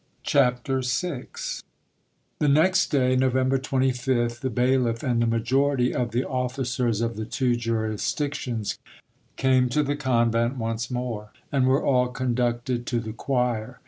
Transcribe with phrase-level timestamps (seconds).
[0.23, 1.27] CHAPTER VI
[2.39, 7.25] The next day, November 25th, the bailiff and the majority of the officers of the
[7.25, 8.79] two jurisdictions
[9.35, 13.79] came to the convent once more, and were all conducted to the choir.